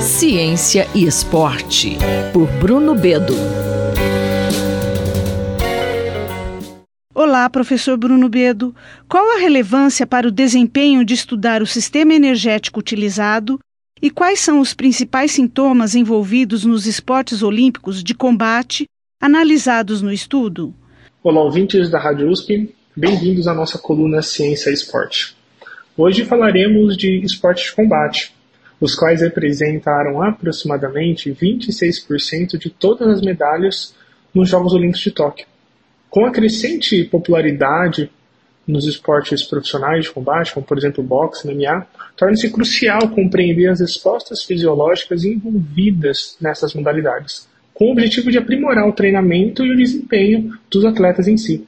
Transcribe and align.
Ciência 0.00 0.86
e 0.94 1.04
Esporte, 1.04 1.96
por 2.32 2.46
Bruno 2.58 2.94
Bedo. 2.94 3.34
Olá, 7.14 7.48
professor 7.50 7.96
Bruno 7.96 8.28
Bedo. 8.28 8.74
Qual 9.08 9.36
a 9.36 9.40
relevância 9.40 10.06
para 10.06 10.26
o 10.26 10.30
desempenho 10.30 11.04
de 11.04 11.14
estudar 11.14 11.62
o 11.62 11.66
sistema 11.66 12.14
energético 12.14 12.80
utilizado 12.80 13.58
e 14.00 14.10
quais 14.10 14.40
são 14.40 14.60
os 14.60 14.72
principais 14.72 15.32
sintomas 15.32 15.94
envolvidos 15.94 16.64
nos 16.64 16.86
esportes 16.86 17.42
olímpicos 17.42 18.02
de 18.02 18.14
combate 18.14 18.86
analisados 19.20 20.00
no 20.00 20.12
estudo? 20.12 20.74
Olá, 21.22 21.42
ouvintes 21.42 21.90
da 21.90 21.98
Rádio 21.98 22.30
USP. 22.30 22.74
Bem-vindos 22.96 23.46
à 23.46 23.54
nossa 23.54 23.78
coluna 23.78 24.22
Ciência 24.22 24.70
e 24.70 24.74
Esporte. 24.74 25.36
Hoje 25.96 26.24
falaremos 26.24 26.96
de 26.96 27.20
esportes 27.22 27.66
de 27.66 27.72
combate, 27.72 28.34
os 28.80 28.94
quais 28.94 29.20
representaram 29.20 30.22
aproximadamente 30.22 31.30
26% 31.30 32.56
de 32.56 32.70
todas 32.70 33.08
as 33.08 33.20
medalhas 33.20 33.94
nos 34.34 34.48
Jogos 34.48 34.72
Olímpicos 34.72 35.02
de 35.02 35.10
Tóquio. 35.10 35.46
Com 36.08 36.24
a 36.24 36.30
crescente 36.30 37.04
popularidade 37.04 38.10
nos 38.66 38.86
esportes 38.86 39.42
profissionais 39.42 40.04
de 40.04 40.10
combate, 40.10 40.54
como 40.54 40.64
por 40.64 40.78
exemplo 40.78 41.02
boxe, 41.02 41.46
MMA, 41.46 41.86
torna-se 42.16 42.50
crucial 42.50 43.08
compreender 43.10 43.68
as 43.68 43.80
respostas 43.80 44.44
fisiológicas 44.44 45.24
envolvidas 45.24 46.36
nessas 46.40 46.72
modalidades, 46.72 47.48
com 47.74 47.86
o 47.86 47.92
objetivo 47.92 48.30
de 48.30 48.38
aprimorar 48.38 48.88
o 48.88 48.92
treinamento 48.92 49.64
e 49.64 49.72
o 49.72 49.76
desempenho 49.76 50.58
dos 50.70 50.84
atletas 50.84 51.26
em 51.28 51.36
si. 51.36 51.66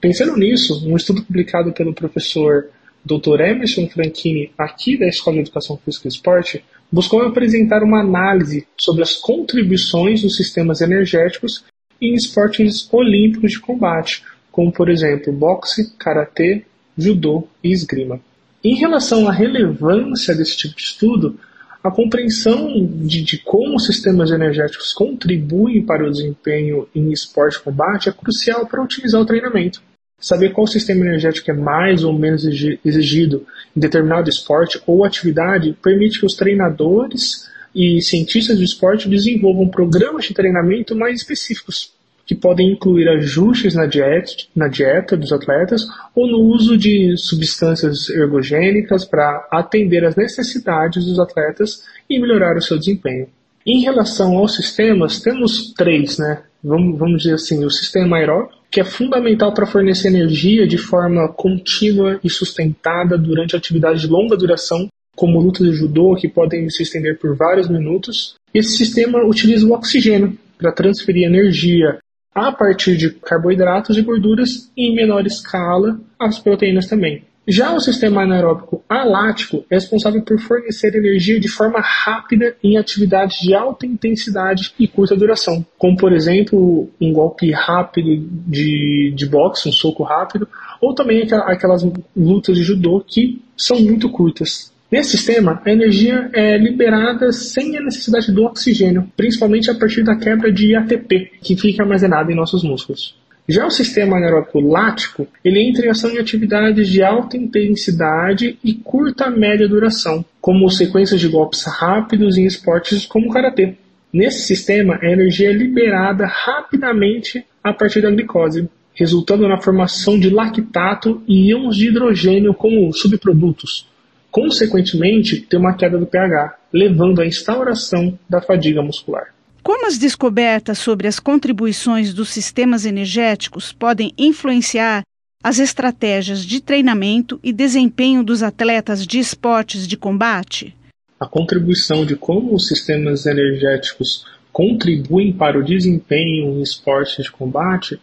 Pensando 0.00 0.36
nisso, 0.36 0.86
um 0.88 0.96
estudo 0.96 1.22
publicado 1.22 1.72
pelo 1.72 1.94
professor 1.94 2.68
Dr. 3.06 3.40
Emerson 3.40 3.88
Franchini, 3.88 4.50
aqui 4.58 4.98
da 4.98 5.06
Escola 5.06 5.36
de 5.36 5.42
Educação 5.42 5.78
Física 5.84 6.08
e 6.08 6.10
Esporte, 6.10 6.64
buscou 6.90 7.22
apresentar 7.22 7.84
uma 7.84 8.00
análise 8.00 8.66
sobre 8.76 9.04
as 9.04 9.14
contribuições 9.14 10.22
dos 10.22 10.36
sistemas 10.36 10.80
energéticos 10.80 11.64
em 12.02 12.14
esportes 12.14 12.92
olímpicos 12.92 13.52
de 13.52 13.60
combate, 13.60 14.24
como 14.50 14.72
por 14.72 14.88
exemplo 14.88 15.32
boxe, 15.32 15.96
karatê, 15.96 16.64
judô 16.98 17.46
e 17.62 17.72
esgrima. 17.72 18.20
Em 18.64 18.74
relação 18.74 19.28
à 19.28 19.32
relevância 19.32 20.34
desse 20.34 20.56
tipo 20.56 20.74
de 20.74 20.82
estudo, 20.82 21.38
a 21.84 21.90
compreensão 21.92 22.84
de, 22.84 23.22
de, 23.22 23.38
como 23.38 23.76
os 23.76 23.86
sistemas 23.86 24.32
energéticos 24.32 24.92
contribuem 24.92 25.86
para 25.86 26.04
o 26.04 26.10
desempenho 26.10 26.88
em 26.92 27.12
esporte 27.12 27.58
de 27.58 27.62
combate 27.62 28.08
é 28.08 28.12
crucial 28.12 28.66
para 28.66 28.82
otimizar 28.82 29.20
o 29.20 29.26
treinamento. 29.26 29.80
Saber 30.18 30.52
qual 30.52 30.66
sistema 30.66 31.04
energético 31.04 31.50
é 31.50 31.54
mais 31.54 32.02
ou 32.02 32.12
menos 32.12 32.44
exigido 32.44 33.46
em 33.76 33.80
determinado 33.80 34.30
esporte 34.30 34.80
ou 34.86 35.04
atividade 35.04 35.76
permite 35.82 36.18
que 36.18 36.26
os 36.26 36.34
treinadores 36.34 37.48
e 37.74 38.00
cientistas 38.00 38.56
do 38.56 38.64
esporte 38.64 39.08
desenvolvam 39.08 39.68
programas 39.68 40.24
de 40.24 40.32
treinamento 40.32 40.96
mais 40.96 41.20
específicos, 41.20 41.92
que 42.24 42.34
podem 42.34 42.72
incluir 42.72 43.06
ajustes 43.10 43.74
na 43.74 43.84
dieta, 43.84 44.32
na 44.54 44.68
dieta 44.68 45.16
dos 45.18 45.32
atletas 45.32 45.86
ou 46.14 46.26
no 46.26 46.38
uso 46.38 46.78
de 46.78 47.14
substâncias 47.18 48.08
ergogênicas 48.08 49.04
para 49.04 49.46
atender 49.52 50.02
às 50.06 50.16
necessidades 50.16 51.04
dos 51.04 51.18
atletas 51.18 51.84
e 52.08 52.18
melhorar 52.18 52.56
o 52.56 52.62
seu 52.62 52.78
desempenho. 52.78 53.28
Em 53.66 53.82
relação 53.82 54.38
aos 54.38 54.54
sistemas, 54.54 55.20
temos 55.20 55.74
três, 55.74 56.18
né? 56.18 56.42
Vamos, 56.66 56.98
vamos 56.98 57.22
dizer 57.22 57.34
assim, 57.34 57.64
o 57.64 57.70
sistema 57.70 58.16
aeróbico, 58.16 58.56
que 58.68 58.80
é 58.80 58.84
fundamental 58.84 59.54
para 59.54 59.66
fornecer 59.66 60.08
energia 60.08 60.66
de 60.66 60.76
forma 60.76 61.28
contínua 61.28 62.18
e 62.24 62.28
sustentada 62.28 63.16
durante 63.16 63.54
atividades 63.54 64.00
de 64.00 64.08
longa 64.08 64.36
duração, 64.36 64.88
como 65.14 65.40
lutas 65.40 65.64
de 65.64 65.72
judô, 65.72 66.16
que 66.16 66.28
podem 66.28 66.68
se 66.68 66.82
estender 66.82 67.20
por 67.20 67.36
vários 67.36 67.68
minutos. 67.68 68.34
Esse 68.52 68.76
sistema 68.76 69.24
utiliza 69.24 69.64
o 69.64 69.72
oxigênio 69.72 70.36
para 70.58 70.72
transferir 70.72 71.24
energia 71.24 71.98
a 72.34 72.50
partir 72.50 72.96
de 72.96 73.10
carboidratos 73.10 73.96
e 73.96 74.02
gorduras 74.02 74.68
e, 74.76 74.90
em 74.90 74.94
menor 74.94 75.24
escala, 75.24 76.00
as 76.18 76.40
proteínas 76.40 76.88
também. 76.88 77.22
Já 77.48 77.72
o 77.72 77.80
sistema 77.80 78.22
anaeróbico 78.22 78.82
alático 78.88 79.64
é 79.70 79.76
responsável 79.76 80.20
por 80.22 80.36
fornecer 80.40 80.96
energia 80.96 81.38
de 81.38 81.48
forma 81.48 81.78
rápida 81.80 82.56
em 82.62 82.76
atividades 82.76 83.38
de 83.38 83.54
alta 83.54 83.86
intensidade 83.86 84.74
e 84.80 84.88
curta 84.88 85.14
duração, 85.14 85.64
como 85.78 85.96
por 85.96 86.12
exemplo 86.12 86.90
um 87.00 87.12
golpe 87.12 87.52
rápido 87.52 88.28
de, 88.48 89.12
de 89.14 89.26
boxe, 89.26 89.68
um 89.68 89.72
soco 89.72 90.02
rápido, 90.02 90.48
ou 90.80 90.92
também 90.92 91.22
aquelas 91.22 91.86
lutas 92.16 92.56
de 92.56 92.64
judô 92.64 93.00
que 93.06 93.40
são 93.56 93.78
muito 93.78 94.10
curtas. 94.10 94.72
Nesse 94.90 95.10
sistema, 95.10 95.62
a 95.64 95.70
energia 95.70 96.28
é 96.32 96.58
liberada 96.58 97.30
sem 97.32 97.76
a 97.76 97.82
necessidade 97.82 98.32
do 98.32 98.44
oxigênio, 98.44 99.08
principalmente 99.16 99.70
a 99.70 99.74
partir 99.74 100.02
da 100.02 100.16
quebra 100.16 100.52
de 100.52 100.74
ATP, 100.74 101.32
que 101.42 101.56
fica 101.56 101.82
armazenada 101.82 102.30
em 102.30 102.36
nossos 102.36 102.64
músculos. 102.64 103.16
Já 103.48 103.64
o 103.64 103.70
sistema 103.70 104.16
anaeróbico 104.16 104.58
lático, 104.58 105.28
ele 105.44 105.60
entra 105.60 105.86
em 105.86 105.88
ação 105.88 106.10
em 106.10 106.18
atividades 106.18 106.88
de 106.88 107.00
alta 107.00 107.36
intensidade 107.36 108.58
e 108.62 108.74
curta 108.74 109.30
média 109.30 109.68
duração, 109.68 110.24
como 110.40 110.68
sequências 110.68 111.20
de 111.20 111.28
golpes 111.28 111.62
rápidos 111.64 112.36
em 112.36 112.44
esportes 112.44 113.06
como 113.06 113.28
o 113.28 113.32
karatê. 113.32 113.74
Nesse 114.12 114.46
sistema, 114.46 114.98
a 115.00 115.06
energia 115.06 115.50
é 115.50 115.52
liberada 115.52 116.26
rapidamente 116.26 117.46
a 117.62 117.72
partir 117.72 118.00
da 118.00 118.10
glicose, 118.10 118.68
resultando 118.94 119.46
na 119.46 119.60
formação 119.60 120.18
de 120.18 120.28
lactato 120.28 121.22
e 121.28 121.50
íons 121.50 121.76
de 121.76 121.88
hidrogênio 121.88 122.52
como 122.52 122.92
subprodutos. 122.92 123.86
Consequentemente, 124.28 125.40
tem 125.42 125.60
uma 125.60 125.76
queda 125.76 125.96
do 125.96 126.06
pH, 126.06 126.56
levando 126.72 127.22
à 127.22 127.26
instauração 127.26 128.18
da 128.28 128.40
fadiga 128.40 128.82
muscular. 128.82 129.35
Como 129.66 129.84
as 129.84 129.98
descobertas 129.98 130.78
sobre 130.78 131.08
as 131.08 131.18
contribuições 131.18 132.14
dos 132.14 132.28
sistemas 132.28 132.86
energéticos 132.86 133.72
podem 133.72 134.12
influenciar 134.16 135.02
as 135.42 135.58
estratégias 135.58 136.44
de 136.44 136.60
treinamento 136.60 137.40
e 137.42 137.52
desempenho 137.52 138.22
dos 138.22 138.44
atletas 138.44 139.04
de 139.04 139.18
esportes 139.18 139.88
de 139.88 139.96
combate? 139.96 140.72
A 141.18 141.26
contribuição 141.26 142.06
de 142.06 142.14
como 142.14 142.54
os 142.54 142.68
sistemas 142.68 143.26
energéticos 143.26 144.24
contribuem 144.52 145.32
para 145.32 145.58
o 145.58 145.64
desempenho 145.64 146.50
em 146.50 146.62
esportes 146.62 147.24
de 147.24 147.32
combate 147.32 148.00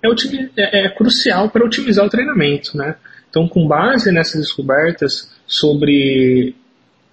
é, 0.00 0.08
é, 0.56 0.84
é 0.84 0.88
crucial 0.90 1.50
para 1.50 1.66
otimizar 1.66 2.06
o 2.06 2.10
treinamento. 2.10 2.76
Né? 2.76 2.94
Então, 3.28 3.48
com 3.48 3.66
base 3.66 4.12
nessas 4.12 4.42
descobertas 4.42 5.28
sobre 5.44 6.54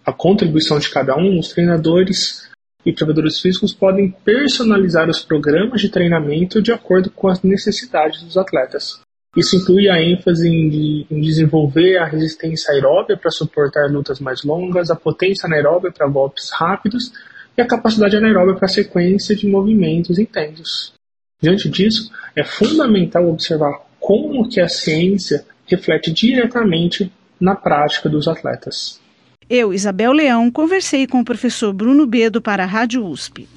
a 0.06 0.14
contribuição 0.14 0.78
de 0.78 0.88
cada 0.88 1.18
um, 1.18 1.40
os 1.40 1.48
treinadores 1.48 2.48
e 2.88 2.94
preparadores 2.94 3.42
físicos 3.42 3.74
podem 3.74 4.10
personalizar 4.24 5.10
os 5.10 5.20
programas 5.20 5.82
de 5.82 5.90
treinamento 5.90 6.62
de 6.62 6.72
acordo 6.72 7.12
com 7.12 7.28
as 7.28 7.44
necessidades 7.44 8.24
dos 8.24 8.38
atletas. 8.38 9.02
Isso 9.36 9.58
inclui 9.58 9.90
a 9.90 10.02
ênfase 10.02 10.48
em, 10.48 11.06
em 11.12 11.20
desenvolver 11.20 11.98
a 11.98 12.06
resistência 12.06 12.74
aeróbia 12.74 13.18
para 13.18 13.30
suportar 13.30 13.92
lutas 13.92 14.22
mais 14.22 14.42
longas, 14.42 14.90
a 14.90 14.96
potência 14.96 15.48
anaeróbia 15.48 15.92
para 15.92 16.08
golpes 16.08 16.50
rápidos 16.50 17.12
e 17.58 17.62
a 17.62 17.68
capacidade 17.68 18.16
anaeróbia 18.16 18.56
para 18.56 18.70
sequência 18.70 19.36
de 19.36 19.48
movimentos 19.48 20.18
intensos. 20.18 20.94
Diante 21.42 21.68
disso, 21.70 22.10
é 22.38 22.44
fundamental 22.46 23.28
observar 23.28 23.82
como 24.00 24.48
que 24.48 24.62
a 24.62 24.70
ciência 24.70 25.46
reflete 25.66 26.10
diretamente 26.10 27.12
na 27.38 27.54
prática 27.54 28.08
dos 28.08 28.30
atletas. 28.30 29.02
Eu, 29.50 29.74
Isabel 29.74 30.12
Leão, 30.12 30.52
conversei 30.52 31.08
com 31.08 31.22
o 31.22 31.24
professor 31.24 31.72
Bruno 31.72 32.06
Bedo 32.06 32.42
para 32.42 32.64
a 32.64 32.66
Rádio 32.66 33.06
USP. 33.06 33.48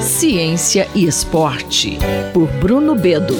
Ciência 0.00 0.88
e 0.94 1.04
Esporte, 1.04 1.98
por 2.32 2.48
Bruno 2.52 2.94
Bedo. 2.94 3.34